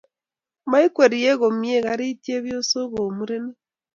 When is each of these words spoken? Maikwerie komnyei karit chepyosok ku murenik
Maikwerie 0.69 1.31
komnyei 1.39 1.83
karit 1.85 2.17
chepyosok 2.25 2.87
ku 2.93 3.01
murenik 3.17 3.57